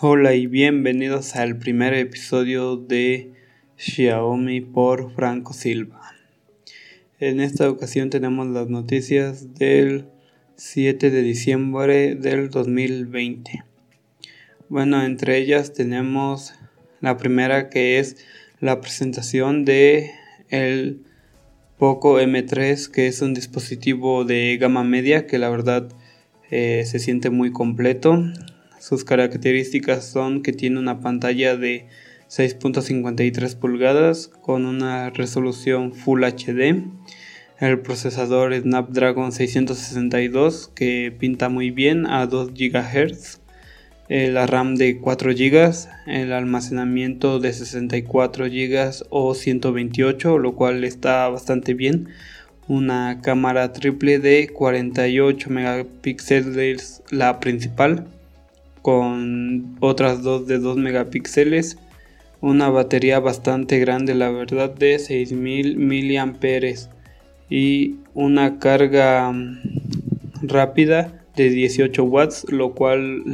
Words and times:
Hola 0.00 0.32
y 0.32 0.46
bienvenidos 0.46 1.34
al 1.34 1.58
primer 1.58 1.92
episodio 1.92 2.76
de 2.76 3.32
Xiaomi 3.78 4.60
por 4.60 5.12
Franco 5.12 5.52
Silva. 5.52 6.14
En 7.18 7.40
esta 7.40 7.68
ocasión 7.68 8.08
tenemos 8.08 8.46
las 8.46 8.68
noticias 8.68 9.54
del 9.54 10.06
7 10.54 11.10
de 11.10 11.22
diciembre 11.22 12.14
del 12.14 12.48
2020. 12.48 13.64
Bueno, 14.68 15.02
entre 15.02 15.36
ellas 15.38 15.72
tenemos 15.72 16.54
la 17.00 17.16
primera 17.16 17.68
que 17.68 17.98
es 17.98 18.24
la 18.60 18.80
presentación 18.80 19.64
de 19.64 20.12
el 20.48 21.02
Poco 21.76 22.20
M3 22.20 22.88
que 22.88 23.08
es 23.08 23.20
un 23.20 23.34
dispositivo 23.34 24.24
de 24.24 24.58
gama 24.60 24.84
media 24.84 25.26
que 25.26 25.38
la 25.38 25.48
verdad 25.48 25.88
eh, 26.52 26.84
se 26.86 27.00
siente 27.00 27.30
muy 27.30 27.50
completo 27.50 28.22
sus 28.78 29.04
características 29.04 30.04
son 30.04 30.42
que 30.42 30.52
tiene 30.52 30.78
una 30.78 31.00
pantalla 31.00 31.56
de 31.56 31.86
6.53 32.28 33.56
pulgadas 33.56 34.28
con 34.42 34.66
una 34.66 35.10
resolución 35.10 35.92
Full 35.94 36.24
HD. 36.24 36.84
El 37.58 37.80
procesador 37.80 38.54
Snapdragon 38.54 39.32
662 39.32 40.70
que 40.74 41.12
pinta 41.18 41.48
muy 41.48 41.70
bien 41.70 42.06
a 42.06 42.26
2 42.26 42.52
GHz. 42.54 43.40
La 44.08 44.46
RAM 44.46 44.76
de 44.76 44.98
4 44.98 45.32
GB, 45.32 45.72
el 46.06 46.32
almacenamiento 46.32 47.40
de 47.40 47.52
64 47.52 48.46
GB 48.46 49.04
o 49.10 49.34
128, 49.34 50.38
lo 50.38 50.54
cual 50.54 50.84
está 50.84 51.28
bastante 51.28 51.74
bien. 51.74 52.08
Una 52.68 53.20
cámara 53.22 53.72
triple 53.72 54.18
de 54.18 54.48
48 54.48 55.50
megapíxeles, 55.50 57.02
la 57.10 57.38
principal 57.40 58.06
con 58.88 59.76
otras 59.80 60.22
dos 60.22 60.46
de 60.46 60.58
2 60.58 60.78
megapíxeles, 60.78 61.76
una 62.40 62.70
batería 62.70 63.20
bastante 63.20 63.78
grande, 63.78 64.14
la 64.14 64.30
verdad, 64.30 64.70
de 64.74 64.98
6000 64.98 65.76
miliamperes 65.76 66.88
y 67.50 67.96
una 68.14 68.58
carga 68.58 69.30
mm, 69.30 69.58
rápida 70.40 71.22
de 71.36 71.50
18 71.50 72.02
watts, 72.02 72.50
lo 72.50 72.72
cual 72.72 73.24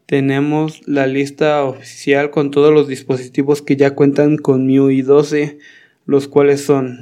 tenemos 0.06 0.86
la 0.86 1.06
lista 1.06 1.64
oficial 1.64 2.30
con 2.30 2.50
todos 2.50 2.72
los 2.72 2.88
dispositivos 2.88 3.60
que 3.60 3.76
ya 3.76 3.94
cuentan 3.94 4.36
con 4.36 4.66
MIUI 4.66 5.02
12 5.02 5.58
los 6.06 6.28
cuales 6.28 6.64
son 6.64 6.98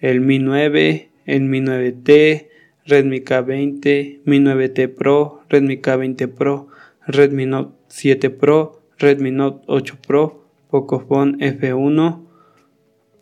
el 0.00 0.20
Mi 0.20 0.38
9 0.38 1.10
el 1.26 1.42
Mi 1.42 1.60
9T 1.60 2.48
Redmi 2.84 3.20
K20 3.20 4.20
Mi 4.24 4.38
9T 4.38 4.94
Pro 4.94 5.42
Redmi 5.48 5.78
K20 5.78 6.28
Pro 6.28 6.68
Redmi 7.06 7.46
Note 7.46 7.77
7 7.88 8.30
Pro, 8.30 8.80
Redmi 8.98 9.30
Note 9.30 9.64
8 9.66 9.96
Pro, 10.06 10.44
Pocophone 10.70 11.36
F1, 11.38 12.18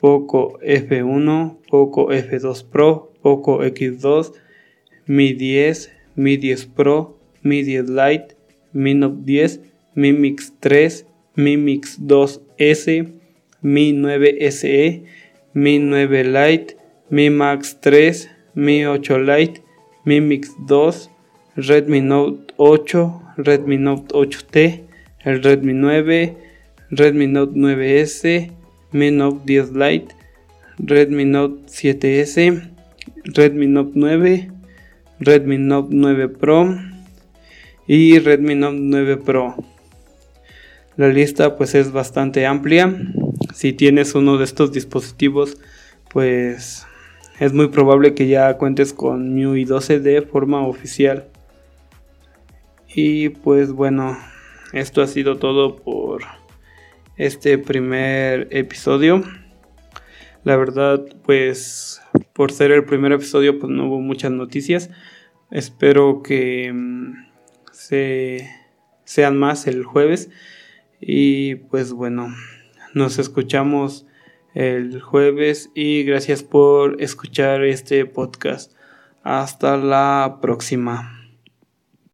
Poco 0.00 0.58
F1, 0.62 1.56
Poco 1.68 2.10
F2 2.10 2.64
Pro, 2.70 3.12
Poco 3.22 3.62
X2, 3.62 4.32
Mi 5.06 5.34
10, 5.34 5.88
Mi 6.16 6.36
10 6.36 6.66
Pro, 6.74 7.16
Mi 7.42 7.62
10 7.62 7.88
Lite, 7.88 8.36
Mi 8.72 8.94
Note 8.94 9.22
10, 9.24 9.60
Mi 9.94 10.12
Mix 10.12 10.52
3, 10.60 11.04
Mi 11.36 11.56
Mix 11.56 11.98
2S, 11.98 13.06
Mi 13.62 13.92
9 13.92 14.50
SE, 14.50 15.02
Mi 15.54 15.78
9 15.78 16.22
Lite, 16.24 16.76
Mi 17.10 17.30
Max 17.30 17.74
3, 17.80 18.28
Mi 18.54 18.86
8 18.86 19.18
Lite, 19.18 19.60
Mi 20.04 20.20
Mix 20.20 20.50
2, 20.66 21.08
Redmi 21.56 22.00
Note 22.00 22.52
8, 22.56 23.25
Redmi 23.36 23.76
Note 23.76 24.14
8T, 24.14 24.84
el 25.24 25.42
Redmi 25.42 25.74
9, 25.74 26.36
Redmi 26.90 27.26
Note 27.26 27.52
9S, 27.54 28.52
Mi 28.92 29.10
Note 29.10 29.42
10 29.44 29.72
Lite, 29.72 30.14
Redmi 30.78 31.24
Note 31.24 31.66
7S, 31.66 32.70
Redmi 33.24 33.66
Note 33.66 33.92
9, 33.94 34.50
Redmi 35.20 35.58
Note 35.58 35.88
9 35.90 36.28
Pro 36.28 36.78
y 37.86 38.18
Redmi 38.18 38.54
Note 38.54 38.78
9 38.78 39.16
Pro. 39.18 39.54
La 40.96 41.08
lista 41.08 41.56
pues 41.56 41.74
es 41.74 41.92
bastante 41.92 42.46
amplia. 42.46 42.94
Si 43.54 43.72
tienes 43.72 44.14
uno 44.14 44.38
de 44.38 44.44
estos 44.44 44.72
dispositivos 44.72 45.58
pues 46.10 46.86
es 47.38 47.52
muy 47.52 47.68
probable 47.68 48.14
que 48.14 48.28
ya 48.28 48.54
cuentes 48.56 48.94
con 48.94 49.34
MIUI 49.34 49.64
12 49.66 50.00
de 50.00 50.22
forma 50.22 50.66
oficial. 50.66 51.26
Y 52.98 53.28
pues 53.28 53.72
bueno, 53.72 54.16
esto 54.72 55.02
ha 55.02 55.06
sido 55.06 55.36
todo 55.36 55.76
por 55.76 56.22
este 57.18 57.58
primer 57.58 58.48
episodio. 58.50 59.22
La 60.44 60.56
verdad, 60.56 61.04
pues 61.22 62.00
por 62.32 62.52
ser 62.52 62.72
el 62.72 62.86
primer 62.86 63.12
episodio, 63.12 63.58
pues 63.58 63.70
no 63.70 63.86
hubo 63.88 64.00
muchas 64.00 64.30
noticias. 64.30 64.88
Espero 65.50 66.22
que 66.22 66.72
mm, 66.72 67.26
se, 67.70 68.48
sean 69.04 69.36
más 69.36 69.66
el 69.66 69.84
jueves. 69.84 70.30
Y 70.98 71.56
pues 71.56 71.92
bueno, 71.92 72.34
nos 72.94 73.18
escuchamos 73.18 74.06
el 74.54 75.02
jueves 75.02 75.70
y 75.74 76.02
gracias 76.04 76.42
por 76.42 77.02
escuchar 77.02 77.62
este 77.62 78.06
podcast. 78.06 78.72
Hasta 79.22 79.76
la 79.76 80.38
próxima. 80.40 81.25